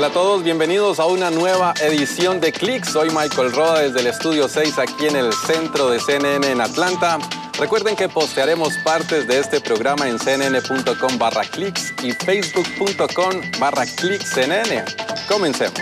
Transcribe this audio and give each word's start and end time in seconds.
Hola 0.00 0.08
a 0.08 0.12
todos, 0.12 0.42
bienvenidos 0.42 0.98
a 0.98 1.04
una 1.04 1.30
nueva 1.30 1.74
edición 1.82 2.40
de 2.40 2.52
Click. 2.52 2.86
Soy 2.86 3.10
Michael 3.10 3.52
Roda 3.52 3.80
desde 3.80 4.00
el 4.00 4.06
estudio 4.06 4.48
6 4.48 4.78
aquí 4.78 5.04
en 5.04 5.14
el 5.14 5.30
centro 5.30 5.90
de 5.90 6.00
CNN 6.00 6.50
en 6.50 6.62
Atlanta. 6.62 7.18
Recuerden 7.58 7.96
que 7.96 8.08
postearemos 8.08 8.72
partes 8.82 9.28
de 9.28 9.38
este 9.38 9.60
programa 9.60 10.08
en 10.08 10.16
cnn.com 10.18 11.18
barra 11.18 11.42
clicks 11.42 11.92
y 12.02 12.12
facebook.com 12.12 13.42
barra 13.58 13.84
cnn. 13.84 14.84
Comencemos. 15.28 15.78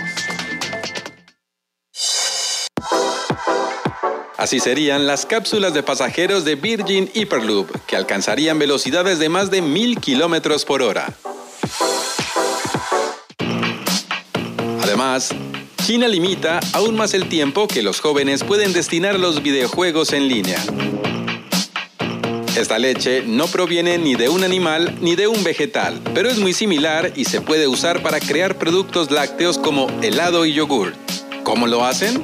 Así 4.35 4.59
serían 4.59 5.07
las 5.07 5.25
cápsulas 5.25 5.73
de 5.73 5.81
pasajeros 5.81 6.43
de 6.43 6.55
Virgin 6.55 7.09
Hyperloop, 7.13 7.71
que 7.87 7.95
alcanzarían 7.95 8.59
velocidades 8.59 9.17
de 9.17 9.29
más 9.29 9.49
de 9.49 9.61
mil 9.61 9.97
kilómetros 10.01 10.65
por 10.65 10.81
hora. 10.81 11.07
Además, 14.99 15.29
China 15.85 16.09
limita 16.09 16.59
aún 16.73 16.97
más 16.97 17.13
el 17.13 17.29
tiempo 17.29 17.69
que 17.69 17.81
los 17.81 18.01
jóvenes 18.01 18.43
pueden 18.43 18.73
destinar 18.73 19.15
a 19.15 19.17
los 19.17 19.41
videojuegos 19.41 20.11
en 20.11 20.27
línea. 20.27 20.61
Esta 22.57 22.77
leche 22.77 23.23
no 23.25 23.47
proviene 23.47 23.97
ni 23.97 24.15
de 24.15 24.27
un 24.27 24.43
animal 24.43 24.97
ni 24.99 25.15
de 25.15 25.27
un 25.29 25.41
vegetal, 25.41 26.01
pero 26.13 26.29
es 26.29 26.37
muy 26.37 26.51
similar 26.51 27.13
y 27.15 27.23
se 27.23 27.39
puede 27.39 27.69
usar 27.69 28.03
para 28.03 28.19
crear 28.19 28.57
productos 28.57 29.09
lácteos 29.09 29.57
como 29.57 29.87
helado 30.01 30.45
y 30.45 30.51
yogur. 30.51 30.93
¿Cómo 31.43 31.65
lo 31.65 31.85
hacen? 31.85 32.21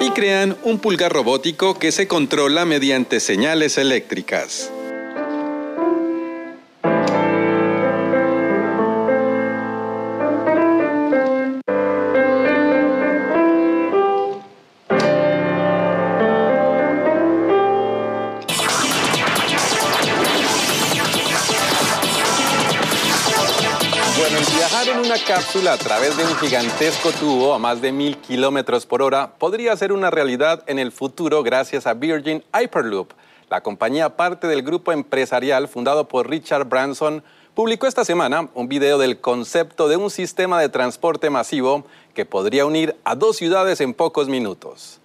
Y 0.00 0.10
crean 0.10 0.56
un 0.64 0.80
pulgar 0.80 1.12
robótico 1.12 1.78
que 1.78 1.92
se 1.92 2.08
controla 2.08 2.64
mediante 2.64 3.20
señales 3.20 3.78
eléctricas. 3.78 4.72
Viajar 24.58 24.88
en 24.88 24.98
una 24.98 25.14
cápsula 25.24 25.74
a 25.74 25.78
través 25.78 26.16
de 26.16 26.24
un 26.24 26.34
gigantesco 26.34 27.12
tubo 27.12 27.54
a 27.54 27.60
más 27.60 27.80
de 27.80 27.92
mil 27.92 28.16
kilómetros 28.16 28.86
por 28.86 29.02
hora 29.02 29.34
podría 29.38 29.76
ser 29.76 29.92
una 29.92 30.10
realidad 30.10 30.64
en 30.66 30.80
el 30.80 30.90
futuro 30.90 31.44
gracias 31.44 31.86
a 31.86 31.94
Virgin 31.94 32.42
Hyperloop. 32.52 33.12
La 33.50 33.60
compañía 33.60 34.16
parte 34.16 34.48
del 34.48 34.62
grupo 34.62 34.90
empresarial 34.90 35.68
fundado 35.68 36.08
por 36.08 36.28
Richard 36.28 36.64
Branson 36.64 37.22
publicó 37.54 37.86
esta 37.86 38.04
semana 38.04 38.48
un 38.54 38.66
video 38.66 38.98
del 38.98 39.20
concepto 39.20 39.86
de 39.86 39.96
un 39.96 40.10
sistema 40.10 40.60
de 40.60 40.68
transporte 40.68 41.30
masivo 41.30 41.84
que 42.12 42.26
podría 42.26 42.66
unir 42.66 42.96
a 43.04 43.14
dos 43.14 43.36
ciudades 43.36 43.80
en 43.80 43.94
pocos 43.94 44.26
minutos. 44.26 44.98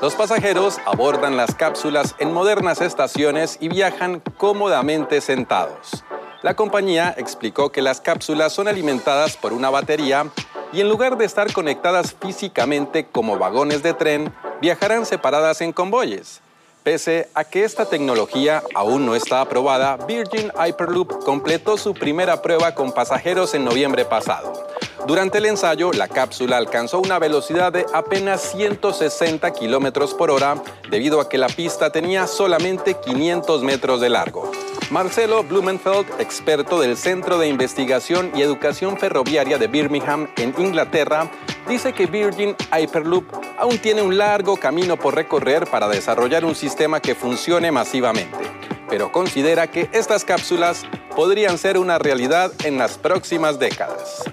Los 0.00 0.14
pasajeros 0.14 0.78
abordan 0.86 1.36
las 1.36 1.56
cápsulas 1.56 2.14
en 2.20 2.32
modernas 2.32 2.80
estaciones 2.80 3.58
y 3.60 3.68
viajan 3.68 4.22
cómodamente 4.38 5.20
sentados. 5.20 6.04
La 6.42 6.56
compañía 6.56 7.14
explicó 7.16 7.70
que 7.70 7.82
las 7.82 8.00
cápsulas 8.00 8.52
son 8.52 8.66
alimentadas 8.66 9.36
por 9.36 9.52
una 9.52 9.70
batería 9.70 10.26
y 10.72 10.80
en 10.80 10.88
lugar 10.88 11.16
de 11.16 11.24
estar 11.24 11.52
conectadas 11.52 12.16
físicamente 12.20 13.06
como 13.06 13.38
vagones 13.38 13.84
de 13.84 13.94
tren, 13.94 14.34
viajarán 14.60 15.06
separadas 15.06 15.60
en 15.60 15.72
convoyes. 15.72 16.40
Pese 16.82 17.28
a 17.34 17.44
que 17.44 17.62
esta 17.62 17.84
tecnología 17.84 18.60
aún 18.74 19.06
no 19.06 19.14
está 19.14 19.40
aprobada, 19.40 19.96
Virgin 19.98 20.50
Hyperloop 20.58 21.22
completó 21.24 21.76
su 21.76 21.94
primera 21.94 22.42
prueba 22.42 22.74
con 22.74 22.90
pasajeros 22.90 23.54
en 23.54 23.64
noviembre 23.64 24.04
pasado. 24.04 24.52
Durante 25.06 25.38
el 25.38 25.46
ensayo, 25.46 25.92
la 25.92 26.08
cápsula 26.08 26.56
alcanzó 26.56 26.98
una 26.98 27.20
velocidad 27.20 27.72
de 27.72 27.86
apenas 27.92 28.40
160 28.52 29.48
kilómetros 29.52 30.12
por 30.12 30.32
hora 30.32 30.60
debido 30.90 31.20
a 31.20 31.28
que 31.28 31.38
la 31.38 31.48
pista 31.48 31.92
tenía 31.92 32.26
solamente 32.26 32.94
500 32.94 33.62
metros 33.62 34.00
de 34.00 34.08
largo. 34.08 34.50
Marcelo 34.92 35.42
Blumenfeld, 35.42 36.20
experto 36.20 36.78
del 36.78 36.98
Centro 36.98 37.38
de 37.38 37.48
Investigación 37.48 38.30
y 38.34 38.42
Educación 38.42 38.98
Ferroviaria 38.98 39.56
de 39.56 39.66
Birmingham, 39.66 40.28
en 40.36 40.54
Inglaterra, 40.58 41.30
dice 41.66 41.94
que 41.94 42.04
Virgin 42.04 42.54
Hyperloop 42.70 43.24
aún 43.56 43.78
tiene 43.78 44.02
un 44.02 44.18
largo 44.18 44.58
camino 44.58 44.98
por 44.98 45.14
recorrer 45.14 45.66
para 45.66 45.88
desarrollar 45.88 46.44
un 46.44 46.54
sistema 46.54 47.00
que 47.00 47.14
funcione 47.14 47.72
masivamente, 47.72 48.36
pero 48.90 49.10
considera 49.10 49.66
que 49.70 49.88
estas 49.94 50.26
cápsulas 50.26 50.84
podrían 51.16 51.56
ser 51.56 51.78
una 51.78 51.98
realidad 51.98 52.52
en 52.62 52.76
las 52.76 52.98
próximas 52.98 53.58
décadas. 53.58 54.24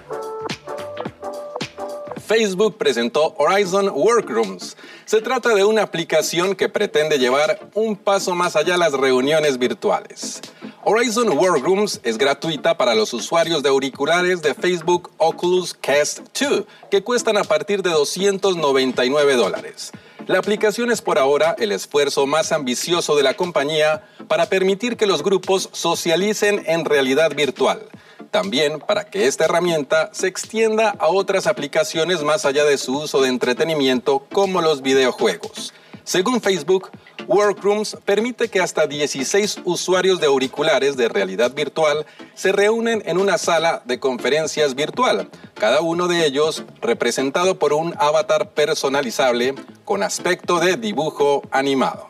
Facebook 2.26 2.76
presentó 2.76 3.34
Horizon 3.38 3.88
Workrooms. 3.88 4.76
Se 5.10 5.20
trata 5.20 5.56
de 5.56 5.64
una 5.64 5.82
aplicación 5.82 6.54
que 6.54 6.68
pretende 6.68 7.18
llevar 7.18 7.68
un 7.74 7.96
paso 7.96 8.36
más 8.36 8.54
allá 8.54 8.76
las 8.76 8.92
reuniones 8.92 9.58
virtuales. 9.58 10.40
Horizon 10.84 11.36
Workrooms 11.36 12.00
es 12.04 12.16
gratuita 12.16 12.78
para 12.78 12.94
los 12.94 13.12
usuarios 13.12 13.64
de 13.64 13.70
auriculares 13.70 14.40
de 14.40 14.54
Facebook 14.54 15.10
Oculus 15.16 15.74
Cast 15.74 16.20
2, 16.40 16.62
que 16.92 17.02
cuestan 17.02 17.38
a 17.38 17.42
partir 17.42 17.82
de 17.82 17.90
299 17.90 19.34
dólares. 19.34 19.90
La 20.30 20.38
aplicación 20.38 20.92
es 20.92 21.02
por 21.02 21.18
ahora 21.18 21.56
el 21.58 21.72
esfuerzo 21.72 22.24
más 22.24 22.52
ambicioso 22.52 23.16
de 23.16 23.24
la 23.24 23.34
compañía 23.34 24.04
para 24.28 24.46
permitir 24.46 24.96
que 24.96 25.08
los 25.08 25.24
grupos 25.24 25.68
socialicen 25.72 26.62
en 26.68 26.84
realidad 26.84 27.34
virtual 27.34 27.82
también 28.30 28.78
para 28.78 29.06
que 29.06 29.26
esta 29.26 29.46
herramienta 29.46 30.10
se 30.12 30.28
extienda 30.28 30.94
a 31.00 31.08
otras 31.08 31.48
aplicaciones 31.48 32.22
más 32.22 32.44
allá 32.44 32.64
de 32.64 32.78
su 32.78 32.98
uso 32.98 33.20
de 33.20 33.28
entretenimiento 33.28 34.24
como 34.32 34.62
los 34.62 34.82
videojuegos. 34.82 35.74
Según 36.10 36.40
Facebook, 36.40 36.90
Workrooms 37.28 37.96
permite 38.04 38.48
que 38.48 38.58
hasta 38.58 38.88
16 38.88 39.60
usuarios 39.64 40.18
de 40.18 40.26
auriculares 40.26 40.96
de 40.96 41.08
realidad 41.08 41.54
virtual 41.54 42.04
se 42.34 42.50
reúnen 42.50 43.00
en 43.06 43.16
una 43.16 43.38
sala 43.38 43.82
de 43.84 44.00
conferencias 44.00 44.74
virtual, 44.74 45.30
cada 45.54 45.82
uno 45.82 46.08
de 46.08 46.26
ellos 46.26 46.64
representado 46.82 47.60
por 47.60 47.72
un 47.72 47.94
avatar 47.96 48.50
personalizable 48.50 49.54
con 49.84 50.02
aspecto 50.02 50.58
de 50.58 50.76
dibujo 50.76 51.42
animado. 51.52 52.08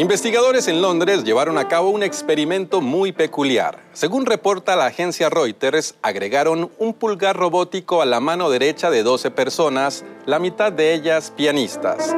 Investigadores 0.00 0.66
en 0.66 0.80
Londres 0.80 1.24
llevaron 1.24 1.58
a 1.58 1.68
cabo 1.68 1.90
un 1.90 2.02
experimento 2.02 2.80
muy 2.80 3.12
peculiar. 3.12 3.84
Según 3.92 4.24
reporta 4.24 4.74
la 4.74 4.86
agencia 4.86 5.28
Reuters, 5.28 5.94
agregaron 6.00 6.70
un 6.78 6.94
pulgar 6.94 7.36
robótico 7.36 8.00
a 8.00 8.06
la 8.06 8.18
mano 8.18 8.48
derecha 8.48 8.90
de 8.90 9.02
12 9.02 9.30
personas, 9.30 10.02
la 10.24 10.38
mitad 10.38 10.72
de 10.72 10.94
ellas 10.94 11.34
pianistas. 11.36 12.16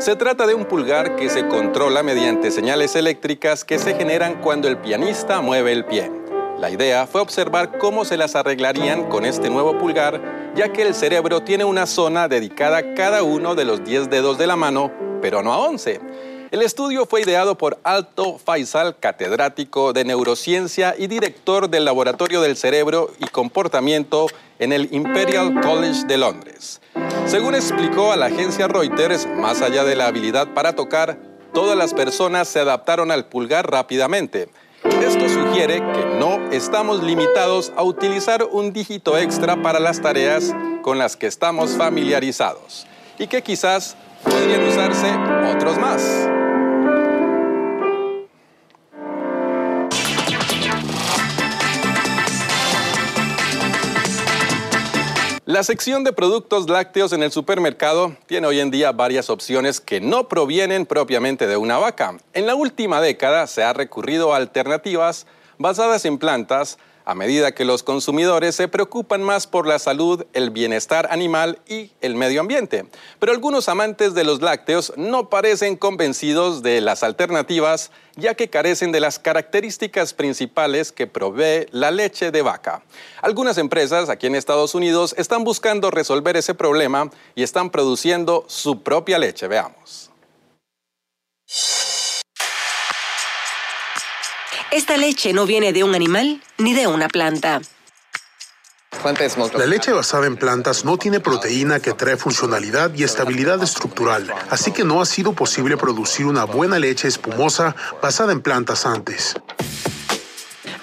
Se 0.00 0.16
trata 0.16 0.44
de 0.48 0.54
un 0.54 0.64
pulgar 0.64 1.14
que 1.14 1.30
se 1.30 1.46
controla 1.46 2.02
mediante 2.02 2.50
señales 2.50 2.96
eléctricas 2.96 3.64
que 3.64 3.78
se 3.78 3.94
generan 3.94 4.40
cuando 4.40 4.66
el 4.66 4.78
pianista 4.78 5.40
mueve 5.40 5.70
el 5.70 5.84
pie. 5.84 6.10
La 6.58 6.68
idea 6.68 7.06
fue 7.06 7.20
observar 7.20 7.78
cómo 7.78 8.04
se 8.04 8.16
las 8.16 8.34
arreglarían 8.34 9.08
con 9.08 9.24
este 9.24 9.50
nuevo 9.50 9.78
pulgar, 9.78 10.20
ya 10.56 10.72
que 10.72 10.82
el 10.82 10.96
cerebro 10.96 11.44
tiene 11.44 11.62
una 11.62 11.86
zona 11.86 12.26
dedicada 12.26 12.78
a 12.78 12.94
cada 12.94 13.22
uno 13.22 13.54
de 13.54 13.66
los 13.66 13.84
10 13.84 14.10
dedos 14.10 14.36
de 14.36 14.48
la 14.48 14.56
mano, 14.56 14.90
pero 15.22 15.44
no 15.44 15.52
a 15.52 15.58
11. 15.58 16.00
El 16.50 16.62
estudio 16.62 17.06
fue 17.06 17.20
ideado 17.20 17.56
por 17.56 17.78
Alto 17.84 18.36
Faisal, 18.36 18.98
catedrático 18.98 19.92
de 19.92 20.04
neurociencia 20.04 20.96
y 20.98 21.06
director 21.06 21.70
del 21.70 21.84
Laboratorio 21.84 22.40
del 22.40 22.56
Cerebro 22.56 23.12
y 23.20 23.26
Comportamiento 23.26 24.26
en 24.58 24.72
el 24.72 24.88
Imperial 24.92 25.60
College 25.60 26.06
de 26.08 26.18
Londres. 26.18 26.80
Según 27.26 27.54
explicó 27.54 28.10
a 28.10 28.16
la 28.16 28.26
agencia 28.26 28.66
Reuters, 28.66 29.28
más 29.28 29.62
allá 29.62 29.84
de 29.84 29.94
la 29.94 30.08
habilidad 30.08 30.52
para 30.52 30.74
tocar, 30.74 31.20
todas 31.54 31.78
las 31.78 31.94
personas 31.94 32.48
se 32.48 32.58
adaptaron 32.58 33.12
al 33.12 33.26
pulgar 33.26 33.70
rápidamente. 33.70 34.48
Esto 34.82 35.28
sugiere 35.28 35.76
que 35.76 36.04
no 36.18 36.50
estamos 36.50 37.00
limitados 37.04 37.72
a 37.76 37.84
utilizar 37.84 38.42
un 38.50 38.72
dígito 38.72 39.16
extra 39.16 39.62
para 39.62 39.78
las 39.78 40.02
tareas 40.02 40.52
con 40.82 40.98
las 40.98 41.16
que 41.16 41.28
estamos 41.28 41.76
familiarizados 41.76 42.88
y 43.20 43.28
que 43.28 43.40
quizás 43.40 43.96
podrían 44.24 44.66
usarse 44.66 45.12
otros 45.54 45.78
más. 45.78 46.39
La 55.50 55.64
sección 55.64 56.04
de 56.04 56.12
productos 56.12 56.70
lácteos 56.70 57.12
en 57.12 57.24
el 57.24 57.32
supermercado 57.32 58.14
tiene 58.26 58.46
hoy 58.46 58.60
en 58.60 58.70
día 58.70 58.92
varias 58.92 59.30
opciones 59.30 59.80
que 59.80 60.00
no 60.00 60.28
provienen 60.28 60.86
propiamente 60.86 61.48
de 61.48 61.56
una 61.56 61.76
vaca. 61.76 62.18
En 62.34 62.46
la 62.46 62.54
última 62.54 63.00
década 63.00 63.48
se 63.48 63.64
ha 63.64 63.72
recurrido 63.72 64.32
a 64.32 64.36
alternativas 64.36 65.26
basadas 65.58 66.04
en 66.04 66.18
plantas 66.18 66.78
a 67.10 67.14
medida 67.16 67.50
que 67.50 67.64
los 67.64 67.82
consumidores 67.82 68.54
se 68.54 68.68
preocupan 68.68 69.20
más 69.20 69.48
por 69.48 69.66
la 69.66 69.80
salud, 69.80 70.26
el 70.32 70.50
bienestar 70.50 71.08
animal 71.10 71.58
y 71.66 71.90
el 72.00 72.14
medio 72.14 72.40
ambiente. 72.40 72.86
Pero 73.18 73.32
algunos 73.32 73.68
amantes 73.68 74.14
de 74.14 74.22
los 74.22 74.40
lácteos 74.40 74.92
no 74.96 75.28
parecen 75.28 75.74
convencidos 75.76 76.62
de 76.62 76.80
las 76.80 77.02
alternativas, 77.02 77.90
ya 78.14 78.34
que 78.34 78.48
carecen 78.48 78.92
de 78.92 79.00
las 79.00 79.18
características 79.18 80.14
principales 80.14 80.92
que 80.92 81.08
provee 81.08 81.66
la 81.72 81.90
leche 81.90 82.30
de 82.30 82.42
vaca. 82.42 82.84
Algunas 83.22 83.58
empresas 83.58 84.08
aquí 84.08 84.28
en 84.28 84.36
Estados 84.36 84.76
Unidos 84.76 85.12
están 85.18 85.42
buscando 85.42 85.90
resolver 85.90 86.36
ese 86.36 86.54
problema 86.54 87.10
y 87.34 87.42
están 87.42 87.70
produciendo 87.70 88.44
su 88.46 88.84
propia 88.84 89.18
leche. 89.18 89.48
Veamos. 89.48 90.12
Esta 94.72 94.96
leche 94.96 95.32
no 95.32 95.46
viene 95.46 95.72
de 95.72 95.82
un 95.82 95.96
animal 95.96 96.40
ni 96.58 96.74
de 96.74 96.86
una 96.86 97.08
planta. 97.08 97.60
La 99.56 99.66
leche 99.66 99.90
basada 99.90 100.26
en 100.26 100.36
plantas 100.36 100.84
no 100.84 100.96
tiene 100.96 101.18
proteína 101.18 101.80
que 101.80 101.92
trae 101.92 102.16
funcionalidad 102.16 102.94
y 102.94 103.02
estabilidad 103.02 103.60
estructural, 103.64 104.32
así 104.48 104.70
que 104.70 104.84
no 104.84 105.00
ha 105.00 105.06
sido 105.06 105.32
posible 105.32 105.76
producir 105.76 106.26
una 106.26 106.44
buena 106.44 106.78
leche 106.78 107.08
espumosa 107.08 107.74
basada 108.00 108.30
en 108.30 108.42
plantas 108.42 108.86
antes. 108.86 109.34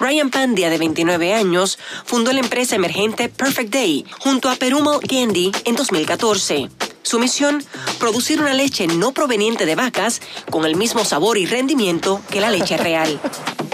Ryan 0.00 0.30
Pandia, 0.30 0.68
de 0.68 0.78
29 0.78 1.32
años, 1.32 1.78
fundó 2.04 2.32
la 2.32 2.40
empresa 2.40 2.76
emergente 2.76 3.30
Perfect 3.30 3.72
Day 3.72 4.04
junto 4.18 4.50
a 4.50 4.56
Perumal 4.56 5.00
Candy 5.00 5.50
en 5.64 5.76
2014. 5.76 6.68
Su 7.02 7.18
misión, 7.18 7.64
producir 7.98 8.40
una 8.40 8.52
leche 8.52 8.86
no 8.86 9.12
proveniente 9.12 9.64
de 9.64 9.76
vacas 9.76 10.20
con 10.50 10.66
el 10.66 10.76
mismo 10.76 11.06
sabor 11.06 11.38
y 11.38 11.46
rendimiento 11.46 12.20
que 12.30 12.40
la 12.40 12.50
leche 12.50 12.76
real. 12.76 13.18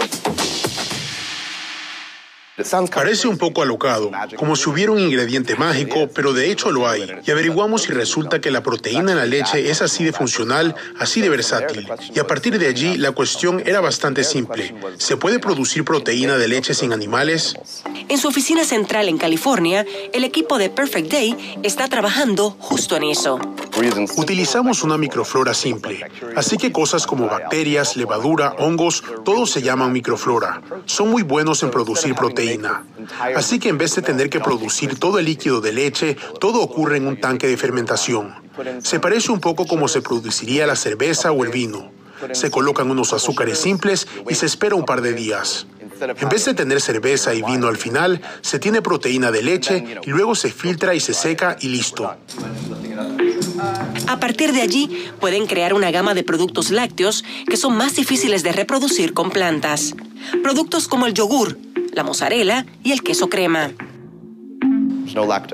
Parece 2.93 3.27
un 3.27 3.37
poco 3.37 3.61
alocado, 3.61 4.11
como 4.37 4.55
si 4.55 4.69
hubiera 4.69 4.91
un 4.93 4.99
ingrediente 4.99 5.55
mágico, 5.55 6.07
pero 6.13 6.31
de 6.31 6.51
hecho 6.51 6.71
lo 6.71 6.87
hay. 6.87 7.05
Y 7.25 7.31
averiguamos 7.31 7.83
si 7.83 7.91
resulta 7.91 8.39
que 8.39 8.49
la 8.49 8.63
proteína 8.63 9.11
en 9.11 9.17
la 9.17 9.25
leche 9.25 9.69
es 9.69 9.81
así 9.81 10.05
de 10.05 10.13
funcional, 10.13 10.73
así 10.97 11.19
de 11.19 11.29
versátil. 11.29 11.87
Y 12.13 12.19
a 12.19 12.27
partir 12.27 12.57
de 12.57 12.67
allí, 12.67 12.97
la 12.97 13.11
cuestión 13.11 13.61
era 13.65 13.81
bastante 13.81 14.23
simple. 14.23 14.73
¿Se 14.97 15.17
puede 15.17 15.39
producir 15.39 15.83
proteína 15.83 16.37
de 16.37 16.47
leche 16.47 16.73
sin 16.73 16.93
animales? 16.93 17.55
En 18.07 18.17
su 18.17 18.29
oficina 18.29 18.63
central 18.63 19.09
en 19.09 19.17
California, 19.17 19.85
el 20.13 20.23
equipo 20.23 20.57
de 20.57 20.69
Perfect 20.69 21.11
Day 21.11 21.59
está 21.63 21.89
trabajando 21.89 22.51
justo 22.51 22.95
en 22.95 23.03
eso. 23.03 23.37
Utilizamos 24.15 24.83
una 24.83 24.97
microflora 24.97 25.53
simple, 25.53 26.09
así 26.35 26.57
que 26.57 26.71
cosas 26.71 27.05
como 27.05 27.27
bacterias, 27.27 27.97
levadura, 27.97 28.55
hongos, 28.59 29.03
todos 29.25 29.51
se 29.51 29.61
llaman 29.61 29.91
microflora. 29.91 30.61
Son 30.85 31.09
muy 31.09 31.23
buenos 31.23 31.61
en 31.63 31.71
producir 31.71 32.15
proteína. 32.15 32.85
Así 33.35 33.59
que 33.59 33.69
en 33.69 33.77
vez 33.77 33.95
de 33.95 34.01
tener 34.01 34.29
que 34.29 34.39
producir 34.39 34.97
todo 34.97 35.19
el 35.19 35.25
líquido 35.25 35.59
de 35.59 35.73
leche, 35.73 36.15
todo 36.39 36.61
ocurre 36.61 36.97
en 36.97 37.07
un 37.07 37.19
tanque 37.19 37.47
de 37.47 37.57
fermentación. 37.57 38.33
Se 38.81 38.99
parece 38.99 39.31
un 39.31 39.41
poco 39.41 39.67
como 39.67 39.87
se 39.87 40.01
produciría 40.01 40.65
la 40.65 40.75
cerveza 40.75 41.31
o 41.31 41.43
el 41.43 41.51
vino. 41.51 41.91
Se 42.31 42.49
colocan 42.49 42.89
unos 42.89 43.11
azúcares 43.11 43.59
simples 43.59 44.07
y 44.29 44.35
se 44.35 44.45
espera 44.45 44.75
un 44.75 44.85
par 44.85 45.01
de 45.01 45.13
días. 45.13 45.67
En 45.99 46.29
vez 46.29 46.45
de 46.45 46.53
tener 46.53 46.81
cerveza 46.81 47.33
y 47.33 47.41
vino 47.41 47.67
al 47.67 47.77
final, 47.77 48.21
se 48.41 48.59
tiene 48.59 48.81
proteína 48.81 49.31
de 49.31 49.41
leche 49.41 49.99
y 50.03 50.09
luego 50.09 50.35
se 50.35 50.51
filtra 50.51 50.93
y 50.93 50.99
se 50.99 51.13
seca 51.13 51.57
y 51.59 51.69
listo. 51.69 52.15
A 54.07 54.19
partir 54.19 54.53
de 54.53 54.61
allí, 54.61 55.05
pueden 55.19 55.47
crear 55.47 55.73
una 55.73 55.91
gama 55.91 56.13
de 56.13 56.23
productos 56.23 56.71
lácteos 56.71 57.23
que 57.47 57.57
son 57.57 57.75
más 57.75 57.95
difíciles 57.95 58.43
de 58.43 58.51
reproducir 58.51 59.13
con 59.13 59.29
plantas. 59.29 59.95
Productos 60.43 60.87
como 60.87 61.05
el 61.07 61.13
yogur, 61.13 61.57
la 61.91 62.03
mozzarella 62.03 62.65
y 62.83 62.91
el 62.91 63.03
queso 63.03 63.29
crema. 63.29 63.71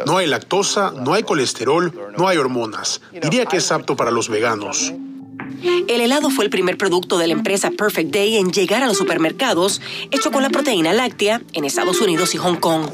No 0.06 0.18
hay 0.18 0.28
lactosa, 0.28 0.92
no 0.92 1.14
hay 1.14 1.24
colesterol, 1.24 1.94
no 2.18 2.28
hay 2.28 2.38
hormonas. 2.38 3.02
Diría 3.22 3.46
que 3.46 3.58
es 3.58 3.72
apto 3.72 3.96
para 3.96 4.12
los 4.12 4.30
veganos. 4.30 4.94
El 5.88 6.02
helado 6.02 6.30
fue 6.30 6.46
el 6.46 6.50
primer 6.50 6.78
producto 6.78 7.18
de 7.18 7.28
la 7.28 7.34
empresa 7.34 7.72
Perfect 7.72 8.12
Day 8.12 8.38
en 8.38 8.52
llegar 8.52 8.82
a 8.82 8.88
los 8.88 8.98
supermercados, 8.98 9.82
hecho 10.10 10.32
con 10.32 10.42
la 10.42 10.50
proteína 10.50 10.94
láctea 10.94 11.42
en 11.54 11.66
Estados 11.66 12.02
Unidos 12.02 12.34
y 12.34 12.38
Hong 12.38 12.56
Kong. 12.56 12.90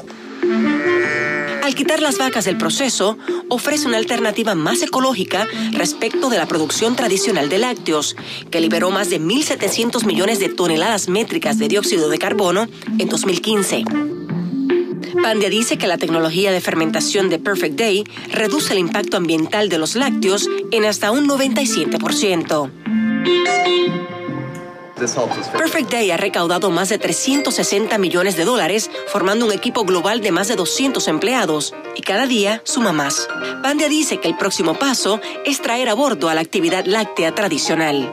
Al 1.68 1.74
quitar 1.74 2.00
las 2.00 2.16
vacas 2.16 2.46
del 2.46 2.56
proceso, 2.56 3.18
ofrece 3.50 3.88
una 3.88 3.98
alternativa 3.98 4.54
más 4.54 4.80
ecológica 4.80 5.46
respecto 5.72 6.30
de 6.30 6.38
la 6.38 6.48
producción 6.48 6.96
tradicional 6.96 7.50
de 7.50 7.58
lácteos, 7.58 8.16
que 8.50 8.62
liberó 8.62 8.90
más 8.90 9.10
de 9.10 9.20
1.700 9.20 10.06
millones 10.06 10.40
de 10.40 10.48
toneladas 10.48 11.10
métricas 11.10 11.58
de 11.58 11.68
dióxido 11.68 12.08
de 12.08 12.16
carbono 12.18 12.68
en 12.98 13.06
2015. 13.10 13.84
Pandia 15.22 15.50
dice 15.50 15.76
que 15.76 15.86
la 15.86 15.98
tecnología 15.98 16.52
de 16.52 16.62
fermentación 16.62 17.28
de 17.28 17.38
Perfect 17.38 17.78
Day 17.78 18.04
reduce 18.32 18.72
el 18.72 18.78
impacto 18.78 19.18
ambiental 19.18 19.68
de 19.68 19.76
los 19.76 19.94
lácteos 19.94 20.48
en 20.70 20.86
hasta 20.86 21.10
un 21.10 21.28
97%. 21.28 22.70
Perfect 24.98 25.90
Day 25.90 26.10
ha 26.10 26.16
recaudado 26.16 26.70
más 26.70 26.88
de 26.88 26.98
360 26.98 27.96
millones 27.98 28.36
de 28.36 28.44
dólares, 28.44 28.90
formando 29.06 29.46
un 29.46 29.52
equipo 29.52 29.84
global 29.84 30.20
de 30.20 30.32
más 30.32 30.48
de 30.48 30.56
200 30.56 31.06
empleados, 31.08 31.74
y 31.94 32.02
cada 32.02 32.26
día 32.26 32.60
suma 32.64 32.92
más. 32.92 33.28
Pandia 33.62 33.88
dice 33.88 34.18
que 34.18 34.28
el 34.28 34.36
próximo 34.36 34.74
paso 34.74 35.20
es 35.44 35.60
traer 35.62 35.88
a 35.88 35.94
bordo 35.94 36.28
a 36.28 36.34
la 36.34 36.40
actividad 36.40 36.84
láctea 36.86 37.34
tradicional. 37.34 38.10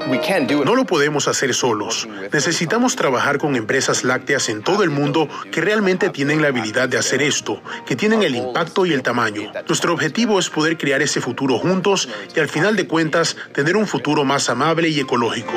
No 0.66 0.76
lo 0.76 0.86
podemos 0.86 1.28
hacer 1.28 1.54
solos. 1.54 2.08
Necesitamos 2.32 2.96
trabajar 2.96 3.38
con 3.38 3.56
empresas 3.56 4.04
lácteas 4.04 4.50
en 4.50 4.64
todo 4.64 4.84
el 4.84 4.90
mundo 4.90 5.28
que 5.52 5.62
realmente 5.62 6.10
tienen 6.10 6.42
la 6.42 6.50
habilidad 6.50 6.90
de 6.90 6.98
hacer 6.98 7.22
esto, 7.22 7.62
que 7.86 7.96
tienen 7.96 8.24
el 8.24 8.36
impacto 8.36 8.86
y 8.86 8.94
el 8.94 9.04
tamaño. 9.04 9.52
Nuestro 9.68 9.94
objetivo 9.94 10.40
es 10.40 10.50
poder 10.50 10.78
crear 10.78 11.02
ese 11.02 11.22
futuro 11.22 11.58
juntos 11.58 12.10
y 12.36 12.40
al 12.40 12.50
final 12.50 12.76
de 12.76 12.88
cuentas 12.88 13.36
tener 13.54 13.76
un 13.76 13.88
futuro 13.88 14.24
más 14.24 14.50
amable 14.50 14.90
y 14.90 15.00
ecológico. 15.00 15.54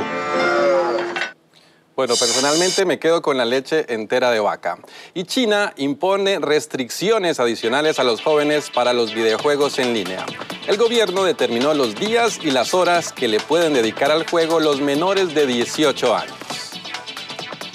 Bueno, 1.98 2.14
personalmente 2.14 2.84
me 2.84 3.00
quedo 3.00 3.22
con 3.22 3.36
la 3.36 3.44
leche 3.44 3.92
entera 3.92 4.30
de 4.30 4.38
vaca. 4.38 4.78
Y 5.14 5.24
China 5.24 5.74
impone 5.76 6.38
restricciones 6.38 7.40
adicionales 7.40 7.98
a 7.98 8.04
los 8.04 8.22
jóvenes 8.22 8.70
para 8.70 8.92
los 8.92 9.12
videojuegos 9.12 9.80
en 9.80 9.94
línea. 9.94 10.24
El 10.68 10.76
gobierno 10.76 11.24
determinó 11.24 11.74
los 11.74 11.96
días 11.96 12.38
y 12.40 12.52
las 12.52 12.72
horas 12.72 13.12
que 13.12 13.26
le 13.26 13.40
pueden 13.40 13.74
dedicar 13.74 14.12
al 14.12 14.30
juego 14.30 14.60
los 14.60 14.80
menores 14.80 15.34
de 15.34 15.48
18 15.48 16.14
años. 16.14 16.36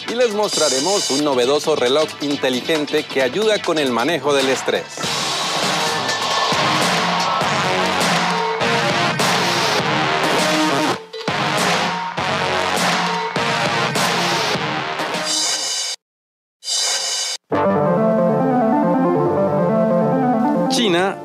Y 0.10 0.16
les 0.16 0.34
mostraremos 0.34 1.12
un 1.12 1.26
novedoso 1.26 1.76
reloj 1.76 2.08
inteligente 2.22 3.04
que 3.04 3.24
ayuda 3.24 3.62
con 3.62 3.78
el 3.78 3.92
manejo 3.92 4.34
del 4.34 4.48
estrés. 4.48 5.23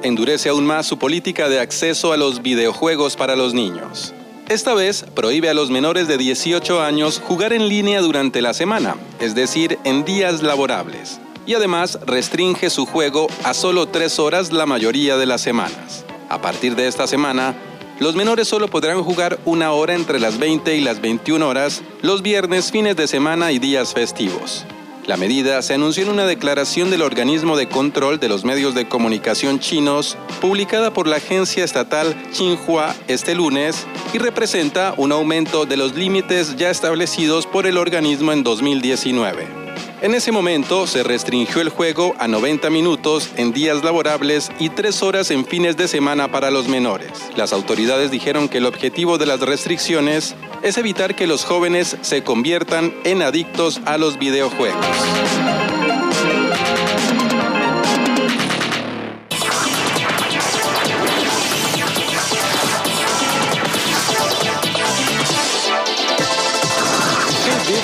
Endurece 0.02 0.49
aún 0.49 0.64
más 0.64 0.87
su 0.87 0.99
política 0.99 1.49
de 1.49 1.61
acceso 1.61 2.12
a 2.12 2.16
los 2.16 2.42
videojuegos 2.42 3.16
para 3.16 3.37
los 3.37 3.54
niños. 3.54 4.14
Esta 4.49 4.75
vez 4.75 5.04
prohíbe 5.14 5.50
a 5.50 5.54
los 5.54 5.71
menores 5.71 6.09
de 6.09 6.16
18 6.16 6.80
años 6.80 7.21
jugar 7.23 7.52
en 7.52 7.68
línea 7.68 8.00
durante 8.00 8.40
la 8.40 8.54
semana, 8.54 8.97
es 9.21 9.35
decir, 9.35 9.78
en 9.85 10.04
días 10.04 10.42
laborables. 10.42 11.21
Y 11.47 11.54
además 11.54 11.99
restringe 12.07 12.71
su 12.71 12.87
juego 12.87 13.26
a 13.45 13.52
solo 13.52 13.88
tres 13.88 14.18
horas 14.18 14.52
la 14.52 14.64
mayoría 14.64 15.16
de 15.16 15.26
las 15.26 15.42
semanas. 15.42 16.04
A 16.30 16.40
partir 16.40 16.76
de 16.76 16.88
esta 16.88 17.07
semana, 17.07 17.54
los 18.00 18.14
menores 18.14 18.49
solo 18.49 18.68
podrán 18.68 19.02
jugar 19.02 19.38
una 19.45 19.73
hora 19.73 19.95
entre 19.95 20.21
las 20.21 20.38
20 20.38 20.76
y 20.76 20.80
las 20.80 21.00
21 21.00 21.47
horas 21.47 21.83
los 22.00 22.23
viernes, 22.23 22.71
fines 22.71 22.97
de 22.97 23.07
semana 23.07 23.52
y 23.52 23.59
días 23.59 23.92
festivos. 23.92 24.64
La 25.08 25.16
medida 25.16 25.62
se 25.62 25.72
anunció 25.72 26.02
en 26.02 26.10
una 26.10 26.26
declaración 26.26 26.90
del 26.90 27.00
organismo 27.00 27.56
de 27.56 27.66
control 27.66 28.20
de 28.20 28.28
los 28.28 28.44
medios 28.44 28.74
de 28.74 28.88
comunicación 28.88 29.58
chinos, 29.58 30.18
publicada 30.38 30.92
por 30.92 31.06
la 31.06 31.16
agencia 31.16 31.64
estatal 31.64 32.14
Xinhua 32.30 32.94
este 33.08 33.34
lunes, 33.34 33.86
y 34.12 34.18
representa 34.18 34.92
un 34.98 35.12
aumento 35.12 35.64
de 35.64 35.78
los 35.78 35.94
límites 35.94 36.56
ya 36.56 36.68
establecidos 36.68 37.46
por 37.46 37.66
el 37.66 37.78
organismo 37.78 38.32
en 38.32 38.42
2019. 38.42 39.46
En 40.02 40.14
ese 40.14 40.30
momento 40.30 40.86
se 40.86 41.02
restringió 41.02 41.60
el 41.60 41.70
juego 41.70 42.14
a 42.18 42.28
90 42.28 42.68
minutos 42.68 43.30
en 43.36 43.52
días 43.52 43.82
laborables 43.82 44.52
y 44.60 44.68
3 44.68 45.02
horas 45.02 45.30
en 45.30 45.44
fines 45.44 45.76
de 45.76 45.88
semana 45.88 46.30
para 46.30 46.52
los 46.52 46.68
menores. 46.68 47.10
Las 47.34 47.54
autoridades 47.54 48.10
dijeron 48.10 48.48
que 48.48 48.58
el 48.58 48.66
objetivo 48.66 49.16
de 49.16 49.26
las 49.26 49.40
restricciones 49.40 50.36
es 50.62 50.78
evitar 50.78 51.14
que 51.14 51.26
los 51.26 51.44
jóvenes 51.44 51.96
se 52.02 52.22
conviertan 52.22 52.94
en 53.04 53.22
adictos 53.22 53.80
a 53.84 53.98
los 53.98 54.18
videojuegos. 54.18 54.86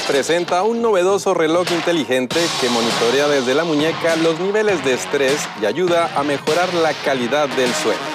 presenta 0.06 0.62
un 0.62 0.82
novedoso 0.82 1.34
reloj 1.34 1.70
inteligente 1.72 2.38
que 2.60 2.68
monitorea 2.68 3.26
desde 3.26 3.54
la 3.54 3.64
muñeca 3.64 4.16
los 4.16 4.38
niveles 4.38 4.84
de 4.84 4.94
estrés 4.94 5.48
y 5.60 5.66
ayuda 5.66 6.10
a 6.14 6.22
mejorar 6.22 6.72
la 6.74 6.92
calidad 6.92 7.48
del 7.48 7.72
sueño. 7.72 8.13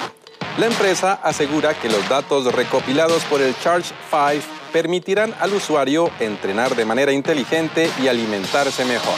La 0.58 0.66
empresa 0.66 1.20
asegura 1.22 1.74
que 1.74 1.88
los 1.88 2.06
datos 2.08 2.52
recopilados 2.52 3.24
por 3.24 3.40
el 3.40 3.58
Charge 3.60 3.92
5 4.10 4.44
permitirán 4.72 5.34
al 5.40 5.54
usuario 5.54 6.10
entrenar 6.20 6.74
de 6.74 6.84
manera 6.84 7.12
inteligente 7.12 7.90
y 8.02 8.08
alimentarse 8.08 8.84
mejor. 8.84 9.14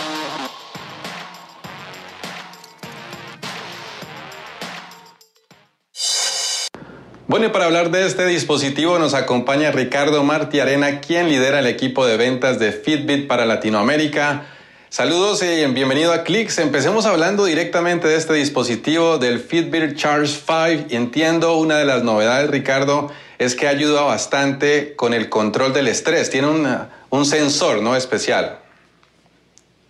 Bueno, 7.27 7.47
y 7.47 7.49
para 7.49 7.65
hablar 7.65 7.91
de 7.91 8.07
este 8.07 8.27
dispositivo 8.27 8.99
nos 8.99 9.15
acompaña 9.15 9.71
Ricardo 9.71 10.23
Martí 10.23 10.61
Arena, 10.61 11.01
quien 11.01 11.31
lidera 11.31 11.61
el 11.61 11.67
equipo 11.67 12.07
de 12.07 12.19
ventas 12.19 12.59
de 12.59 12.73
Fitbit 12.73 13.27
para 13.27 13.47
Latinoamérica. 13.47 14.51
Saludos 14.92 15.42
y 15.42 15.64
bienvenido 15.68 16.12
a 16.12 16.22
Clicks. 16.22 16.58
Empecemos 16.58 17.06
hablando 17.06 17.46
directamente 17.46 18.08
de 18.08 18.16
este 18.16 18.34
dispositivo 18.34 19.16
del 19.16 19.40
Fitbit 19.40 19.96
Charge 19.96 20.26
5. 20.26 20.88
Y 20.90 20.96
entiendo 20.96 21.56
una 21.56 21.78
de 21.78 21.87
las 21.87 22.02
novedades, 22.02 22.50
Ricardo, 22.50 23.11
es 23.38 23.54
que 23.54 23.68
ayuda 23.68 24.02
bastante 24.02 24.94
con 24.94 25.14
el 25.14 25.30
control 25.30 25.72
del 25.72 25.88
estrés. 25.88 26.28
Tiene 26.28 26.49
un 27.08 27.25
sensor 27.25 27.80
¿no? 27.80 27.96
especial. 27.96 28.58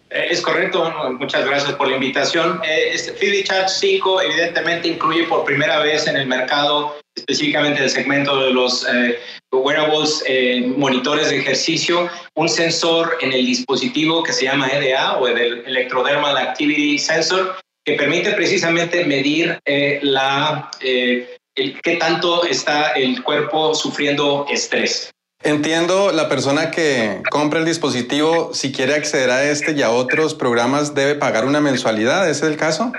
Es 0.08 0.40
correcto, 0.40 0.88
muchas 1.18 1.46
gracias 1.46 1.72
por 1.72 1.88
la 1.88 1.96
invitación. 1.96 2.60
Eh, 2.62 2.90
este 2.92 3.10
Fitbit 3.14 3.46
Charge 3.46 3.70
5 3.70 4.22
evidentemente 4.22 4.86
incluye 4.86 5.24
por 5.24 5.44
primera 5.44 5.80
vez 5.80 6.06
en 6.06 6.14
el 6.14 6.28
mercado 6.28 6.94
específicamente 7.22 7.82
el 7.82 7.90
segmento 7.90 8.38
de 8.40 8.52
los 8.52 8.86
eh, 8.86 9.18
wearables, 9.52 10.22
eh, 10.26 10.72
monitores 10.76 11.30
de 11.30 11.38
ejercicio, 11.38 12.08
un 12.34 12.48
sensor 12.48 13.18
en 13.20 13.32
el 13.32 13.46
dispositivo 13.46 14.22
que 14.22 14.32
se 14.32 14.44
llama 14.44 14.68
EDA 14.68 15.18
o 15.18 15.28
el 15.28 15.64
Electrodermal 15.66 16.36
Activity 16.36 16.98
Sensor, 16.98 17.56
que 17.84 17.94
permite 17.94 18.32
precisamente 18.32 19.04
medir 19.04 19.58
eh, 19.64 19.98
la, 20.02 20.70
qué 20.80 21.96
tanto 21.98 22.44
está 22.44 22.92
el 22.92 23.22
cuerpo 23.22 23.74
sufriendo 23.74 24.46
estrés. 24.50 25.10
Entiendo, 25.44 26.12
la 26.12 26.28
persona 26.28 26.70
que 26.70 27.20
compra 27.28 27.58
el 27.58 27.64
dispositivo, 27.64 28.54
si 28.54 28.70
quiere 28.70 28.94
acceder 28.94 29.28
a 29.30 29.50
este 29.50 29.72
y 29.72 29.82
a 29.82 29.90
otros 29.90 30.34
programas, 30.34 30.94
debe 30.94 31.16
pagar 31.16 31.44
una 31.44 31.60
mensualidad, 31.60 32.30
¿ese 32.30 32.46
es 32.46 32.52
el 32.52 32.56
caso? 32.56 32.92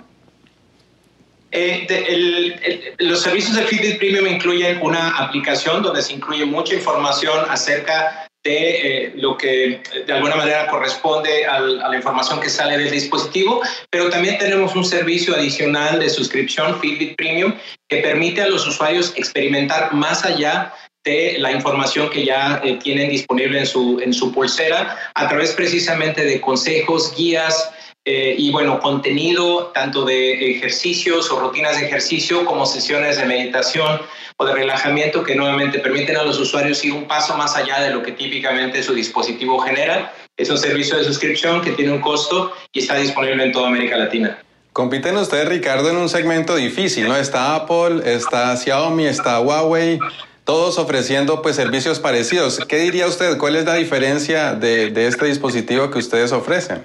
Eh, 1.55 2.95
los 2.97 3.21
servicios 3.21 3.55
de 3.55 3.63
Fitbit 3.63 3.99
Premium 3.99 4.25
incluyen 4.25 4.79
una 4.81 5.17
aplicación 5.17 5.83
donde 5.83 6.01
se 6.01 6.13
incluye 6.13 6.45
mucha 6.45 6.73
información 6.73 7.45
acerca 7.47 8.27
de 8.43 9.05
eh, 9.05 9.13
lo 9.15 9.37
que 9.37 9.81
de 10.05 10.13
alguna 10.13 10.35
manera 10.35 10.67
corresponde 10.67 11.45
a 11.45 11.59
la 11.59 11.95
información 11.95 12.41
que 12.41 12.49
sale 12.49 12.77
del 12.77 12.89
dispositivo, 12.89 13.61
pero 13.91 14.09
también 14.09 14.39
tenemos 14.39 14.75
un 14.75 14.83
servicio 14.83 15.35
adicional 15.35 15.99
de 15.99 16.09
suscripción 16.09 16.79
Fitbit 16.81 17.15
Premium 17.15 17.53
que 17.87 17.97
permite 17.97 18.41
a 18.41 18.47
los 18.47 18.67
usuarios 18.67 19.13
experimentar 19.15 19.93
más 19.93 20.25
allá 20.25 20.73
de 21.05 21.35
la 21.37 21.51
información 21.51 22.09
que 22.09 22.25
ya 22.25 22.61
eh, 22.63 22.79
tienen 22.81 23.09
disponible 23.09 23.59
en 23.59 23.65
su, 23.67 23.99
en 24.01 24.13
su 24.13 24.31
pulsera 24.31 24.97
a 25.13 25.27
través 25.27 25.51
precisamente 25.51 26.25
de 26.25 26.41
consejos, 26.41 27.13
guías, 27.15 27.71
eh, 28.05 28.35
y 28.37 28.51
bueno, 28.51 28.79
contenido 28.81 29.71
tanto 29.73 30.03
de 30.03 30.51
ejercicios 30.51 31.31
o 31.31 31.39
rutinas 31.39 31.79
de 31.79 31.85
ejercicio 31.85 32.43
como 32.43 32.65
sesiones 32.65 33.17
de 33.17 33.25
meditación 33.25 34.01
o 34.35 34.45
de 34.45 34.53
relajamiento 34.53 35.23
que 35.23 35.35
nuevamente 35.35 35.79
permiten 35.79 36.17
a 36.17 36.23
los 36.23 36.37
usuarios 36.37 36.83
ir 36.83 36.91
un 36.91 37.07
paso 37.07 37.37
más 37.37 37.55
allá 37.55 37.79
de 37.79 37.91
lo 37.91 38.03
que 38.03 38.11
típicamente 38.11 38.83
su 38.83 38.93
dispositivo 38.93 39.57
genera. 39.59 40.13
Es 40.35 40.49
un 40.49 40.57
servicio 40.57 40.97
de 40.97 41.05
suscripción 41.05 41.61
que 41.61 41.71
tiene 41.71 41.93
un 41.93 42.01
costo 42.01 42.51
y 42.73 42.79
está 42.79 42.95
disponible 42.95 43.41
en 43.41 43.53
toda 43.53 43.69
América 43.69 43.95
Latina. 43.95 44.37
Compiten 44.73 45.15
ustedes, 45.15 45.47
Ricardo, 45.47 45.89
en 45.89 45.97
un 45.97 46.09
segmento 46.09 46.55
difícil, 46.55 47.07
¿no? 47.07 47.15
Está 47.15 47.55
Apple, 47.55 48.01
está 48.11 48.57
Xiaomi, 48.57 49.05
está 49.05 49.39
Huawei, 49.39 49.99
todos 50.43 50.77
ofreciendo 50.77 51.41
pues 51.41 51.55
servicios 51.55 51.99
parecidos. 51.99 52.59
¿Qué 52.67 52.79
diría 52.79 53.07
usted? 53.07 53.37
¿Cuál 53.37 53.55
es 53.55 53.65
la 53.65 53.75
diferencia 53.75 54.55
de, 54.55 54.89
de 54.89 55.07
este 55.07 55.27
dispositivo 55.27 55.89
que 55.89 55.99
ustedes 55.99 56.33
ofrecen? 56.33 56.83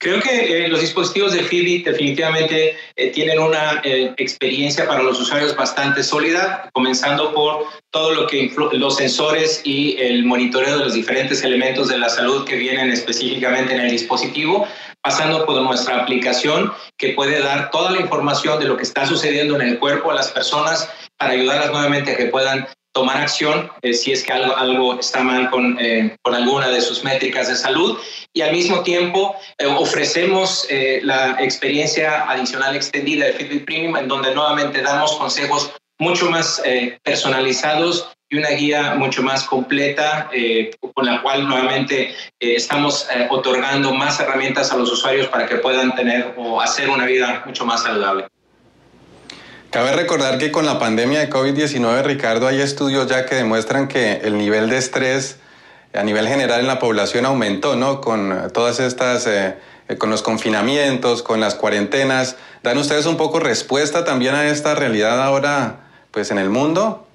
Creo 0.00 0.20
que 0.20 0.64
eh, 0.64 0.68
los 0.68 0.80
dispositivos 0.80 1.32
de 1.32 1.42
Fitbit 1.42 1.84
definitivamente 1.84 2.76
eh, 2.94 3.10
tienen 3.10 3.40
una 3.40 3.80
eh, 3.82 4.14
experiencia 4.16 4.86
para 4.86 5.02
los 5.02 5.18
usuarios 5.18 5.56
bastante 5.56 6.04
sólida, 6.04 6.70
comenzando 6.72 7.34
por 7.34 7.64
todo 7.90 8.14
lo 8.14 8.28
que 8.28 8.52
los 8.72 8.96
sensores 8.96 9.60
y 9.64 9.96
el 9.98 10.24
monitoreo 10.24 10.78
de 10.78 10.84
los 10.84 10.94
diferentes 10.94 11.42
elementos 11.42 11.88
de 11.88 11.98
la 11.98 12.08
salud 12.08 12.44
que 12.44 12.54
vienen 12.54 12.92
específicamente 12.92 13.74
en 13.74 13.80
el 13.80 13.90
dispositivo, 13.90 14.68
pasando 15.02 15.44
por 15.44 15.60
nuestra 15.62 16.02
aplicación 16.02 16.72
que 16.96 17.14
puede 17.14 17.40
dar 17.40 17.72
toda 17.72 17.90
la 17.90 18.00
información 18.00 18.60
de 18.60 18.66
lo 18.66 18.76
que 18.76 18.84
está 18.84 19.04
sucediendo 19.04 19.56
en 19.56 19.62
el 19.62 19.78
cuerpo 19.80 20.12
a 20.12 20.14
las 20.14 20.30
personas 20.30 20.88
para 21.16 21.32
ayudarlas 21.32 21.72
nuevamente 21.72 22.12
a 22.12 22.16
que 22.16 22.26
puedan 22.26 22.68
tomar 22.98 23.18
acción 23.18 23.70
eh, 23.82 23.94
si 23.94 24.10
es 24.10 24.24
que 24.24 24.32
algo, 24.32 24.56
algo 24.56 24.98
está 24.98 25.22
mal 25.22 25.50
con, 25.50 25.78
eh, 25.78 26.16
con, 26.20 26.34
alguna 26.34 26.68
de 26.68 26.80
sus 26.80 27.04
métricas 27.04 27.46
de 27.46 27.54
salud 27.54 27.96
y 28.32 28.40
al 28.40 28.50
mismo 28.50 28.82
tiempo 28.82 29.36
eh, 29.56 29.66
ofrecemos 29.66 30.66
la 31.02 31.36
experiencia 31.38 32.28
adicional 32.28 32.74
extendida 32.74 33.26
de 33.26 33.34
Fitbit 33.34 33.64
Premium 33.64 33.96
en 33.96 34.08
donde 34.08 34.34
nuevamente 34.34 34.82
damos 34.82 35.12
consejos 35.12 35.70
mucho 36.00 36.28
más 36.28 36.60
personalizados 37.04 38.08
y 38.28 38.36
una 38.36 38.50
guía 38.50 38.94
mucho 38.96 39.22
más 39.22 39.44
completa 39.44 40.28
con 40.94 41.06
la 41.06 41.22
cual 41.22 41.48
nuevamente 41.48 42.14
estamos 42.38 43.08
otorgando 43.30 43.94
más 43.94 44.20
herramientas 44.20 44.72
a 44.72 44.76
los 44.76 44.90
usuarios 44.92 45.28
para 45.28 45.46
que 45.46 45.56
puedan 45.56 45.94
tener 45.94 46.34
o 46.36 46.60
hacer 46.60 46.90
una 46.90 47.06
vida 47.06 47.42
mucho 47.46 47.64
más 47.64 47.82
saludable. 47.82 48.26
Cabe 49.70 49.92
recordar 49.92 50.38
que 50.38 50.50
con 50.50 50.64
la 50.64 50.78
pandemia 50.78 51.20
de 51.20 51.28
COVID-19, 51.28 52.02
Ricardo, 52.02 52.46
hay 52.46 52.58
estudios 52.58 53.06
ya 53.06 53.26
que 53.26 53.34
demuestran 53.34 53.86
que 53.86 54.12
el 54.24 54.38
nivel 54.38 54.70
de 54.70 54.78
estrés 54.78 55.38
a 55.92 56.02
nivel 56.02 56.26
general 56.26 56.60
en 56.60 56.66
la 56.66 56.78
población 56.78 57.26
aumentó, 57.26 57.76
¿no? 57.76 58.00
Con 58.00 58.50
todas 58.54 58.80
estas, 58.80 59.26
eh, 59.26 59.56
con 59.98 60.08
los 60.08 60.22
confinamientos, 60.22 61.22
con 61.22 61.40
las 61.40 61.54
cuarentenas. 61.54 62.36
¿Dan 62.62 62.78
ustedes 62.78 63.04
un 63.04 63.18
poco 63.18 63.40
respuesta 63.40 64.06
también 64.06 64.34
a 64.34 64.48
esta 64.48 64.74
realidad 64.74 65.22
ahora, 65.22 65.80
pues, 66.12 66.30
en 66.30 66.38
el 66.38 66.48
mundo? 66.48 67.06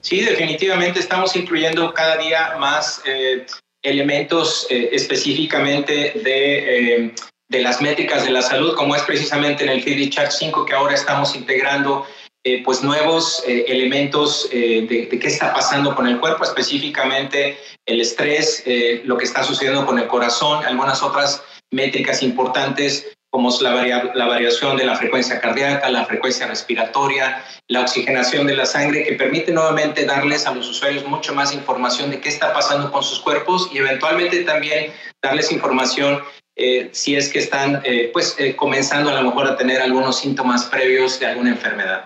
Sí, 0.00 0.20
definitivamente 0.20 0.98
estamos 0.98 1.36
incluyendo 1.36 1.94
cada 1.94 2.16
día 2.16 2.56
más 2.58 3.00
eh, 3.06 3.46
elementos 3.82 4.66
eh, 4.68 4.88
específicamente 4.92 6.12
de 6.24 7.14
de 7.48 7.62
las 7.62 7.80
métricas 7.80 8.24
de 8.24 8.30
la 8.30 8.42
salud, 8.42 8.74
como 8.74 8.96
es 8.96 9.02
precisamente 9.02 9.64
en 9.64 9.70
el 9.70 9.82
Fitbit 9.82 10.12
Chart 10.12 10.30
5 10.30 10.64
que 10.64 10.74
ahora 10.74 10.94
estamos 10.94 11.34
integrando 11.36 12.06
eh, 12.46 12.62
pues 12.62 12.82
nuevos 12.82 13.42
eh, 13.46 13.64
elementos 13.68 14.48
eh, 14.52 14.86
de, 14.86 15.08
qué 15.08 15.26
está 15.26 15.54
pasando 15.54 15.94
con 15.94 16.06
el 16.06 16.20
cuerpo, 16.20 16.44
específicamente 16.44 17.56
el 17.86 18.02
estrés, 18.02 18.62
lo 19.04 19.16
que 19.16 19.24
está 19.24 19.42
sucediendo 19.42 19.86
con 19.86 19.98
el 19.98 20.06
corazón, 20.06 20.62
algunas 20.64 21.02
otras 21.02 21.42
métricas 21.70 22.22
importantes 22.22 23.13
como 23.34 23.48
es 23.48 23.60
la, 23.60 23.74
la 24.14 24.26
variación 24.26 24.76
de 24.76 24.84
la 24.84 24.94
frecuencia 24.94 25.40
cardíaca, 25.40 25.88
la 25.88 26.06
frecuencia 26.06 26.46
respiratoria, 26.46 27.44
la 27.66 27.80
oxigenación 27.80 28.46
de 28.46 28.54
la 28.54 28.64
sangre, 28.64 29.02
que 29.02 29.14
permite 29.14 29.50
nuevamente 29.50 30.04
darles 30.04 30.46
a 30.46 30.54
los 30.54 30.68
usuarios 30.68 31.04
mucho 31.04 31.34
más 31.34 31.52
información 31.52 32.12
de 32.12 32.20
qué 32.20 32.28
está 32.28 32.52
pasando 32.52 32.92
con 32.92 33.02
sus 33.02 33.18
cuerpos 33.18 33.68
y 33.72 33.78
eventualmente 33.78 34.44
también 34.44 34.92
darles 35.20 35.50
información 35.50 36.22
eh, 36.54 36.90
si 36.92 37.16
es 37.16 37.28
que 37.28 37.40
están 37.40 37.82
eh, 37.82 38.10
pues, 38.12 38.36
eh, 38.38 38.54
comenzando 38.54 39.10
a 39.10 39.14
lo 39.14 39.22
mejor 39.22 39.48
a 39.48 39.56
tener 39.56 39.82
algunos 39.82 40.16
síntomas 40.16 40.66
previos 40.66 41.18
de 41.18 41.26
alguna 41.26 41.50
enfermedad. 41.50 42.04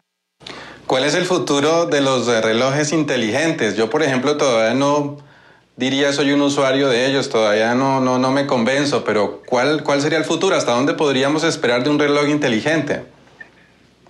¿Cuál 0.87 1.05
es 1.05 1.15
el 1.15 1.27
futuro 1.27 1.85
de 1.85 2.01
los 2.01 2.27
relojes 2.27 2.91
inteligentes? 2.91 3.77
Yo, 3.77 3.91
por 3.91 4.03
ejemplo, 4.03 4.39
todavía 4.39 4.73
no 4.73 5.19
diría 5.79 6.13
soy 6.13 6.33
un 6.33 6.43
usuario 6.43 6.89
de 6.89 7.07
ellos, 7.07 7.31
todavía 7.31 7.75
no, 7.75 8.01
no, 8.01 8.19
no 8.19 8.33
me 8.33 8.47
convenzo, 8.47 9.05
pero 9.05 9.43
¿cuál, 9.47 9.85
¿cuál 9.85 10.03
sería 10.03 10.19
el 10.19 10.25
futuro? 10.25 10.57
¿Hasta 10.57 10.73
dónde 10.73 10.95
podríamos 10.95 11.45
esperar 11.45 11.85
de 11.85 11.91
un 11.91 11.99
reloj 11.99 12.29
inteligente? 12.29 13.05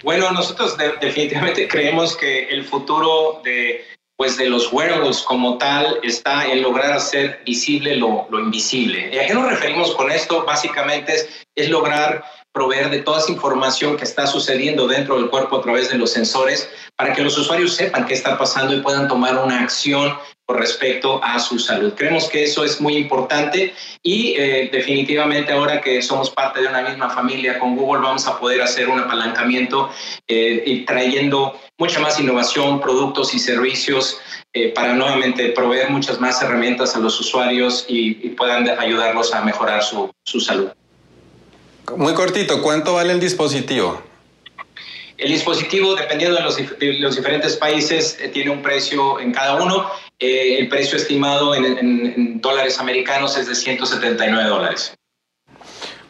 Bueno, 0.02 0.32
nosotros 0.32 0.76
definitivamente 1.00 1.68
creemos 1.70 2.16
que 2.16 2.48
el 2.48 2.64
futuro 2.64 3.40
de 3.44 3.84
pues 4.16 4.36
de 4.36 4.48
los 4.48 4.72
wearables 4.72 5.20
como 5.20 5.58
tal 5.58 6.00
está 6.02 6.44
en 6.50 6.60
lograr 6.60 6.90
hacer 6.90 7.40
visible 7.46 7.94
lo, 7.94 8.26
lo 8.30 8.40
invisible. 8.40 9.10
¿Y 9.12 9.18
a 9.18 9.26
qué 9.28 9.32
nos 9.32 9.48
referimos 9.48 9.94
con 9.94 10.10
esto? 10.10 10.44
Básicamente 10.44 11.14
es, 11.14 11.28
es 11.54 11.70
lograr 11.70 12.24
proveer 12.50 12.90
de 12.90 12.98
toda 12.98 13.20
esa 13.20 13.30
información 13.30 13.96
que 13.96 14.02
está 14.02 14.26
sucediendo 14.26 14.88
dentro 14.88 15.16
del 15.16 15.30
cuerpo 15.30 15.58
a 15.58 15.62
través 15.62 15.88
de 15.90 15.98
los 15.98 16.10
sensores 16.10 16.68
para 16.96 17.12
que 17.12 17.22
los 17.22 17.38
usuarios 17.38 17.76
sepan 17.76 18.06
qué 18.06 18.14
está 18.14 18.36
pasando 18.36 18.74
y 18.74 18.80
puedan 18.80 19.06
tomar 19.06 19.36
una 19.38 19.60
acción 19.62 20.18
con 20.48 20.56
respecto 20.56 21.22
a 21.22 21.38
su 21.38 21.58
salud. 21.58 21.92
Creemos 21.94 22.26
que 22.26 22.44
eso 22.44 22.64
es 22.64 22.80
muy 22.80 22.96
importante 22.96 23.74
y 24.02 24.32
eh, 24.38 24.70
definitivamente 24.72 25.52
ahora 25.52 25.82
que 25.82 26.00
somos 26.00 26.30
parte 26.30 26.62
de 26.62 26.68
una 26.68 26.80
misma 26.80 27.10
familia 27.10 27.58
con 27.58 27.76
Google 27.76 28.00
vamos 28.00 28.26
a 28.26 28.40
poder 28.40 28.62
hacer 28.62 28.88
un 28.88 28.98
apalancamiento 28.98 29.90
eh, 30.26 30.62
y 30.64 30.86
trayendo 30.86 31.60
mucha 31.76 32.00
más 32.00 32.18
innovación, 32.18 32.80
productos 32.80 33.34
y 33.34 33.38
servicios 33.38 34.22
eh, 34.54 34.72
para 34.72 34.94
nuevamente 34.94 35.50
proveer 35.50 35.90
muchas 35.90 36.18
más 36.18 36.40
herramientas 36.40 36.96
a 36.96 36.98
los 36.98 37.20
usuarios 37.20 37.84
y, 37.86 38.14
puedan 38.30 38.68
ayudarlos 38.78 39.34
a 39.34 39.42
mejorar 39.42 39.82
su, 39.82 40.10
su 40.24 40.40
salud. 40.40 40.70
Muy 41.96 42.14
cortito, 42.14 42.62
¿cuánto 42.62 42.94
vale 42.94 43.12
el 43.12 43.20
dispositivo? 43.20 44.00
El 45.18 45.32
dispositivo, 45.32 45.96
dependiendo 45.96 46.36
de 46.36 46.42
los, 46.44 46.56
los 47.00 47.16
diferentes 47.16 47.56
países, 47.56 48.16
eh, 48.20 48.28
tiene 48.28 48.50
un 48.50 48.62
precio 48.62 49.18
en 49.18 49.32
cada 49.32 49.60
uno. 49.60 49.90
Eh, 50.20 50.58
el 50.58 50.68
precio 50.68 50.98
estimado 50.98 51.54
en, 51.54 52.40
dólares 52.40 52.78
americanos 52.80 53.36
es 53.36 53.46
de 53.46 53.54
179 53.54 54.48
dólares. 54.48 54.94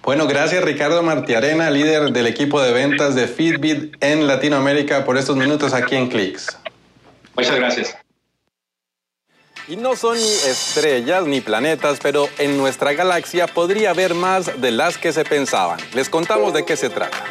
Bueno, 0.03 0.27
gracias 0.27 0.65
Ricardo 0.65 1.03
Martiarena, 1.03 1.71
líder 1.71 2.13
del 2.13 2.27
equipo 2.27 2.63
de 2.63 2.73
ventas 2.73 3.15
de 3.15 3.29
Fitbit 3.29 3.97
en 4.01 4.27
Latinoamérica, 4.27 5.05
por 5.05 5.19
estos 5.19 5.37
minutos 5.37 5.75
aquí 5.75 5.97
en 5.97 6.09
Clicks. 6.09 6.57
Muchas 7.37 7.57
gracias. 7.57 7.97
Y 9.69 9.77
no 9.77 9.97
son 9.97 10.17
ni 10.17 10.23
estrellas 10.23 11.27
ni 11.27 11.43
planetas, 11.43 11.99
pero 12.03 12.27
en 12.39 12.57
nuestra 12.57 12.95
galaxia 12.95 13.47
podría 13.47 13.91
haber 13.91 14.15
más 14.15 14.63
de 14.63 14.71
las 14.71 14.97
que 14.97 15.13
se 15.13 15.25
pensaban. 15.25 15.79
Les 15.93 16.09
contamos 16.09 16.55
de 16.55 16.65
qué 16.65 16.75
se 16.75 16.89
trata. 16.89 17.23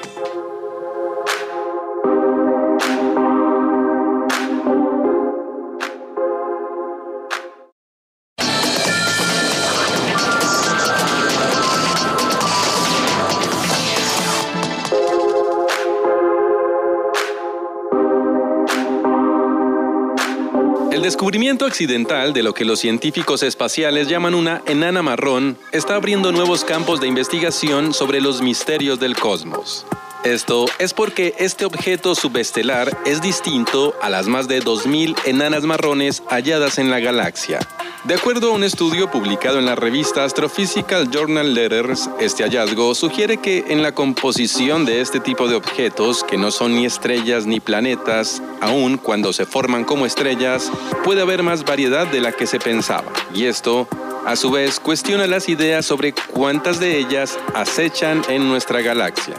Descubrimiento 21.01 21.65
accidental 21.65 22.33
de 22.33 22.43
lo 22.43 22.53
que 22.53 22.65
los 22.65 22.79
científicos 22.79 23.43
espaciales 23.43 24.07
llaman 24.07 24.33
una 24.33 24.61
enana 24.65 25.01
marrón 25.01 25.57
está 25.71 25.95
abriendo 25.95 26.31
nuevos 26.31 26.63
campos 26.63 27.01
de 27.01 27.07
investigación 27.07 27.93
sobre 27.93 28.21
los 28.21 28.41
misterios 28.41 28.99
del 28.99 29.15
cosmos. 29.15 29.85
Esto 30.23 30.65
es 30.79 30.93
porque 30.93 31.35
este 31.37 31.65
objeto 31.65 32.15
subestelar 32.15 32.97
es 33.05 33.21
distinto 33.21 33.95
a 34.01 34.09
las 34.09 34.27
más 34.27 34.47
de 34.47 34.61
2.000 34.61 35.15
enanas 35.25 35.63
marrones 35.63 36.23
halladas 36.27 36.79
en 36.79 36.89
la 36.89 36.99
galaxia. 36.99 37.59
De 38.07 38.13
acuerdo 38.13 38.51
a 38.51 38.55
un 38.55 38.63
estudio 38.63 39.11
publicado 39.11 39.59
en 39.59 39.65
la 39.65 39.75
revista 39.75 40.23
Astrophysical 40.23 41.11
Journal 41.11 41.53
Letters, 41.53 42.09
este 42.21 42.43
hallazgo 42.43 42.95
sugiere 42.95 43.35
que 43.35 43.65
en 43.67 43.83
la 43.83 43.91
composición 43.91 44.85
de 44.85 45.01
este 45.01 45.19
tipo 45.19 45.49
de 45.49 45.55
objetos, 45.55 46.23
que 46.23 46.37
no 46.37 46.51
son 46.51 46.73
ni 46.73 46.85
estrellas 46.85 47.45
ni 47.45 47.59
planetas, 47.59 48.41
aun 48.61 48.95
cuando 48.95 49.33
se 49.33 49.45
forman 49.45 49.83
como 49.83 50.05
estrellas, 50.05 50.71
puede 51.03 51.21
haber 51.21 51.43
más 51.43 51.65
variedad 51.65 52.07
de 52.07 52.21
la 52.21 52.31
que 52.31 52.47
se 52.47 52.59
pensaba. 52.59 53.11
Y 53.33 53.43
esto, 53.43 53.89
a 54.25 54.37
su 54.37 54.51
vez, 54.51 54.79
cuestiona 54.79 55.27
las 55.27 55.49
ideas 55.49 55.85
sobre 55.85 56.13
cuántas 56.13 56.79
de 56.79 56.99
ellas 56.99 57.37
acechan 57.55 58.21
en 58.29 58.47
nuestra 58.47 58.79
galaxia. 58.79 59.35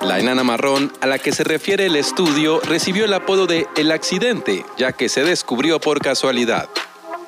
La 0.00 0.18
enana 0.18 0.42
marrón 0.42 0.90
a 1.02 1.06
la 1.06 1.18
que 1.18 1.32
se 1.32 1.44
refiere 1.44 1.84
el 1.84 1.96
estudio 1.96 2.60
recibió 2.60 3.04
el 3.04 3.12
apodo 3.12 3.46
de 3.46 3.66
El 3.76 3.92
accidente, 3.92 4.64
ya 4.78 4.92
que 4.92 5.10
se 5.10 5.22
descubrió 5.22 5.80
por 5.80 6.00
casualidad. 6.00 6.70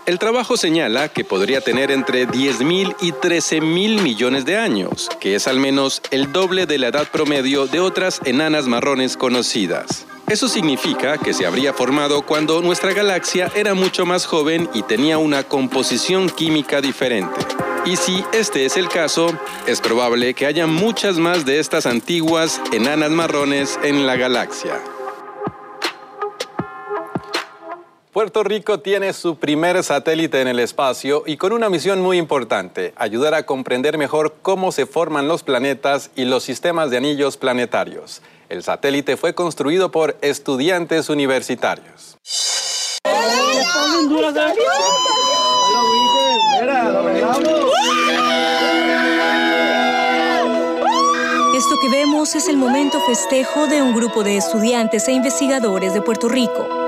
El 0.09 0.19
trabajo 0.19 0.57
señala 0.57 1.11
que 1.11 1.23
podría 1.23 1.61
tener 1.61 1.91
entre 1.91 2.27
10.000 2.27 2.97
y 3.03 3.13
13.000 3.13 4.01
millones 4.01 4.47
de 4.47 4.57
años, 4.57 5.11
que 5.21 5.35
es 5.35 5.47
al 5.47 5.61
menos 5.61 6.01
el 6.11 6.33
doble 6.33 6.65
de 6.65 6.79
la 6.79 6.87
edad 6.87 7.11
promedio 7.13 7.67
de 7.67 7.81
otras 7.81 8.23
enanas 8.25 8.69
marrones 8.69 9.19
conocidas. 9.19 10.07
Eso 10.27 10.49
significa 10.49 11.19
que 11.19 11.35
se 11.35 11.45
habría 11.45 11.75
formado 11.75 12.23
cuando 12.23 12.63
nuestra 12.63 12.95
galaxia 12.95 13.53
era 13.55 13.75
mucho 13.75 14.07
más 14.07 14.25
joven 14.25 14.71
y 14.73 14.83
tenía 14.83 15.19
una 15.19 15.43
composición 15.43 16.31
química 16.31 16.81
diferente. 16.81 17.39
Y 17.85 17.97
si 17.97 18.25
este 18.33 18.65
es 18.65 18.79
el 18.79 18.89
caso, 18.89 19.39
es 19.67 19.83
probable 19.83 20.33
que 20.33 20.47
haya 20.47 20.67
muchas 20.67 21.19
más 21.19 21.45
de 21.45 21.59
estas 21.59 21.85
antiguas 21.85 22.63
enanas 22.73 23.11
marrones 23.11 23.79
en 23.83 24.07
la 24.07 24.17
galaxia. 24.17 24.81
Puerto 28.19 28.43
Rico 28.43 28.81
tiene 28.81 29.13
su 29.13 29.37
primer 29.37 29.81
satélite 29.85 30.41
en 30.41 30.49
el 30.49 30.59
espacio 30.59 31.23
y 31.25 31.37
con 31.37 31.53
una 31.53 31.71
misión 31.71 32.03
muy 32.03 32.19
importante, 32.19 32.93
ayudar 32.97 33.33
a 33.35 33.47
comprender 33.47 33.97
mejor 33.97 34.35
cómo 34.43 34.73
se 34.73 34.87
forman 34.87 35.29
los 35.29 35.45
planetas 35.45 36.11
y 36.17 36.25
los 36.25 36.43
sistemas 36.43 36.91
de 36.91 36.97
anillos 36.97 37.37
planetarios. 37.37 38.21
El 38.49 38.65
satélite 38.65 39.17
fue 39.17 39.37
construido 39.37 39.93
por 39.93 40.17
estudiantes 40.21 41.11
universitarios. 41.11 42.19
Esto 51.55 51.77
que 51.81 51.89
vemos 51.89 52.35
es 52.35 52.49
el 52.49 52.57
momento 52.57 52.99
festejo 53.03 53.69
de 53.69 53.81
un 53.81 53.95
grupo 53.95 54.25
de 54.25 54.39
estudiantes 54.39 55.07
e 55.07 55.13
investigadores 55.13 55.95
de 55.95 56.03
Puerto 56.03 56.29
Rico. 56.29 56.88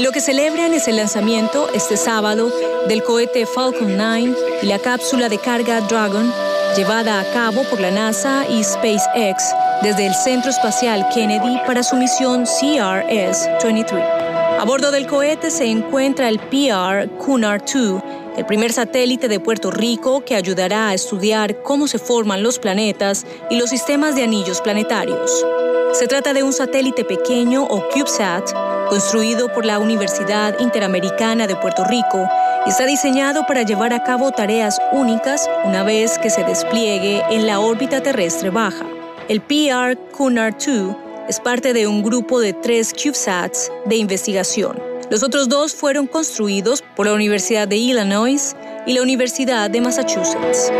Y 0.00 0.02
lo 0.02 0.12
que 0.12 0.22
celebran 0.22 0.72
es 0.72 0.88
el 0.88 0.96
lanzamiento 0.96 1.68
este 1.74 1.98
sábado 1.98 2.50
del 2.88 3.02
cohete 3.02 3.44
Falcon 3.44 3.98
9 3.98 4.34
y 4.62 4.66
la 4.66 4.78
cápsula 4.78 5.28
de 5.28 5.36
carga 5.36 5.82
Dragon 5.82 6.32
llevada 6.74 7.20
a 7.20 7.24
cabo 7.34 7.64
por 7.64 7.82
la 7.82 7.90
NASA 7.90 8.46
y 8.48 8.64
SpaceX 8.64 9.54
desde 9.82 10.06
el 10.06 10.14
Centro 10.14 10.50
Espacial 10.50 11.06
Kennedy 11.12 11.58
para 11.66 11.82
su 11.82 11.96
misión 11.96 12.46
CRS-23. 12.46 14.58
A 14.58 14.64
bordo 14.64 14.90
del 14.90 15.06
cohete 15.06 15.50
se 15.50 15.66
encuentra 15.66 16.30
el 16.30 16.38
PR 16.38 17.10
Cunard-2, 17.18 18.02
el 18.38 18.46
primer 18.46 18.72
satélite 18.72 19.28
de 19.28 19.38
Puerto 19.38 19.70
Rico 19.70 20.24
que 20.24 20.34
ayudará 20.34 20.88
a 20.88 20.94
estudiar 20.94 21.62
cómo 21.62 21.86
se 21.86 21.98
forman 21.98 22.42
los 22.42 22.58
planetas 22.58 23.26
y 23.50 23.58
los 23.58 23.68
sistemas 23.68 24.14
de 24.14 24.22
anillos 24.22 24.62
planetarios. 24.62 25.44
Se 25.92 26.06
trata 26.06 26.32
de 26.32 26.42
un 26.42 26.54
satélite 26.54 27.04
pequeño 27.04 27.64
o 27.64 27.86
CubeSat 27.90 28.69
construido 28.90 29.52
por 29.52 29.64
la 29.64 29.78
Universidad 29.78 30.58
Interamericana 30.58 31.46
de 31.46 31.54
Puerto 31.54 31.84
Rico 31.84 32.28
está 32.66 32.86
diseñado 32.86 33.46
para 33.46 33.62
llevar 33.62 33.92
a 33.92 34.02
cabo 34.02 34.32
tareas 34.32 34.80
únicas 34.90 35.48
una 35.64 35.84
vez 35.84 36.18
que 36.18 36.28
se 36.28 36.42
despliegue 36.42 37.22
en 37.30 37.46
la 37.46 37.60
órbita 37.60 38.02
terrestre 38.02 38.50
baja. 38.50 38.84
El 39.28 39.40
PR 39.42 39.96
Cunard 40.10 40.56
2 40.56 40.96
es 41.28 41.38
parte 41.38 41.72
de 41.72 41.86
un 41.86 42.02
grupo 42.02 42.40
de 42.40 42.52
tres 42.52 42.92
CubeSats 42.92 43.70
de 43.86 43.94
investigación. 43.94 44.76
Los 45.08 45.22
otros 45.22 45.48
dos 45.48 45.72
fueron 45.72 46.08
construidos 46.08 46.82
por 46.96 47.06
la 47.06 47.12
Universidad 47.12 47.68
de 47.68 47.76
Illinois 47.76 48.56
y 48.86 48.94
la 48.94 49.02
Universidad 49.02 49.70
de 49.70 49.80
Massachusetts. 49.80 50.72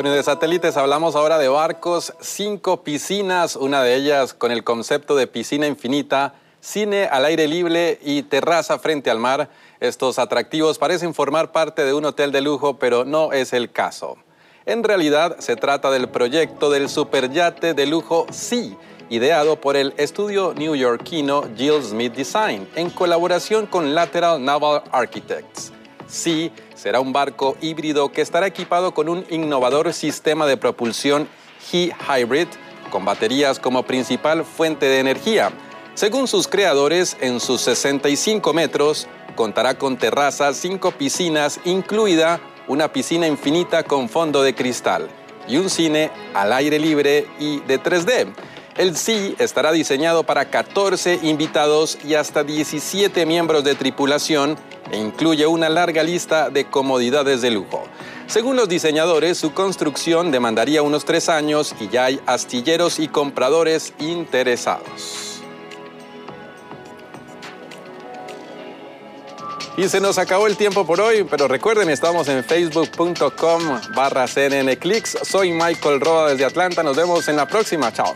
Bueno, 0.00 0.16
de 0.16 0.22
satélites 0.22 0.78
hablamos 0.78 1.14
ahora 1.14 1.36
de 1.36 1.48
barcos, 1.48 2.14
cinco 2.20 2.82
piscinas, 2.82 3.54
una 3.54 3.82
de 3.82 3.96
ellas 3.96 4.32
con 4.32 4.50
el 4.50 4.64
concepto 4.64 5.14
de 5.14 5.26
piscina 5.26 5.66
infinita, 5.66 6.32
cine 6.62 7.04
al 7.04 7.26
aire 7.26 7.46
libre 7.46 7.98
y 8.02 8.22
terraza 8.22 8.78
frente 8.78 9.10
al 9.10 9.18
mar. 9.18 9.50
Estos 9.78 10.18
atractivos 10.18 10.78
parecen 10.78 11.12
formar 11.12 11.52
parte 11.52 11.84
de 11.84 11.92
un 11.92 12.06
hotel 12.06 12.32
de 12.32 12.40
lujo, 12.40 12.78
pero 12.78 13.04
no 13.04 13.34
es 13.34 13.52
el 13.52 13.72
caso. 13.72 14.16
En 14.64 14.84
realidad 14.84 15.36
se 15.38 15.56
trata 15.56 15.90
del 15.90 16.08
proyecto 16.08 16.70
del 16.70 16.88
superyate 16.88 17.74
de 17.74 17.84
lujo 17.84 18.26
Sea, 18.30 18.78
ideado 19.10 19.60
por 19.60 19.76
el 19.76 19.92
estudio 19.98 20.54
newyorkino 20.56 21.42
Jill 21.58 21.82
Smith 21.82 22.14
Design 22.14 22.66
en 22.74 22.88
colaboración 22.88 23.66
con 23.66 23.94
Lateral 23.94 24.42
Naval 24.42 24.82
Architects. 24.92 25.74
Sí, 26.10 26.50
será 26.74 27.00
un 27.00 27.12
barco 27.12 27.56
híbrido 27.60 28.10
que 28.10 28.20
estará 28.20 28.46
equipado 28.46 28.92
con 28.92 29.08
un 29.08 29.24
innovador 29.30 29.92
sistema 29.92 30.44
de 30.46 30.56
propulsión 30.56 31.28
He-Hybrid 31.72 32.48
con 32.90 33.04
baterías 33.04 33.60
como 33.60 33.84
principal 33.84 34.44
fuente 34.44 34.86
de 34.86 34.98
energía. 34.98 35.52
Según 35.94 36.26
sus 36.26 36.48
creadores, 36.48 37.16
en 37.20 37.38
sus 37.38 37.60
65 37.60 38.52
metros 38.52 39.06
contará 39.36 39.78
con 39.78 39.96
terrazas, 39.96 40.56
cinco 40.56 40.90
piscinas, 40.90 41.60
incluida 41.64 42.40
una 42.66 42.92
piscina 42.92 43.28
infinita 43.28 43.84
con 43.84 44.08
fondo 44.08 44.42
de 44.42 44.54
cristal 44.54 45.08
y 45.46 45.58
un 45.58 45.70
cine 45.70 46.10
al 46.34 46.52
aire 46.52 46.78
libre 46.78 47.26
y 47.38 47.60
de 47.60 47.80
3D. 47.80 48.26
El 48.76 48.96
Sea 48.96 49.34
estará 49.38 49.72
diseñado 49.72 50.24
para 50.24 50.50
14 50.50 51.20
invitados 51.22 51.98
y 52.04 52.14
hasta 52.14 52.44
17 52.44 53.26
miembros 53.26 53.62
de 53.62 53.74
tripulación 53.74 54.56
e 54.90 54.96
incluye 54.96 55.46
una 55.46 55.68
larga 55.68 56.02
lista 56.02 56.50
de 56.50 56.64
comodidades 56.66 57.40
de 57.42 57.50
lujo. 57.50 57.84
Según 58.26 58.56
los 58.56 58.68
diseñadores, 58.68 59.38
su 59.38 59.52
construcción 59.52 60.30
demandaría 60.30 60.82
unos 60.82 61.04
tres 61.04 61.28
años 61.28 61.74
y 61.80 61.88
ya 61.88 62.04
hay 62.04 62.20
astilleros 62.26 62.98
y 62.98 63.08
compradores 63.08 63.92
interesados. 63.98 65.30
Y 69.76 69.88
se 69.88 70.00
nos 70.00 70.18
acabó 70.18 70.46
el 70.46 70.56
tiempo 70.56 70.84
por 70.84 71.00
hoy, 71.00 71.24
pero 71.24 71.48
recuerden, 71.48 71.88
estamos 71.88 72.28
en 72.28 72.44
facebook.com 72.44 73.80
barra 73.94 74.26
cnnclicks. 74.26 75.18
Soy 75.22 75.52
Michael 75.52 76.00
Roa 76.00 76.30
desde 76.30 76.44
Atlanta. 76.44 76.82
Nos 76.82 76.96
vemos 76.96 77.26
en 77.28 77.36
la 77.36 77.46
próxima. 77.46 77.92
Chao. 77.92 78.12